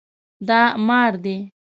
[0.47, 1.37] دا مار دی